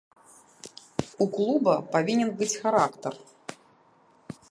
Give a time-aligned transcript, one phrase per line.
[1.25, 3.13] У клуба павінен быць характар.